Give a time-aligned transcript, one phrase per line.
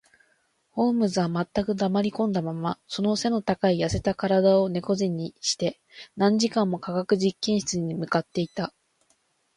[0.71, 5.79] ホームズは全く黙りこんだまま、その脊の高い痩せた身体を猫脊にして、
[6.15, 8.73] 何時間も化学実験室に向っていた